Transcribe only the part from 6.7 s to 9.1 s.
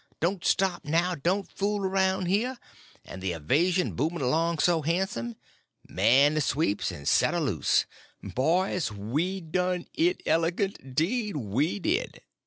and set her loose! Boys,